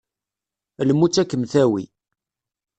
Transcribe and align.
Lmut 0.87 1.21
ad 1.21 1.27
kem-tawi! 1.29 1.83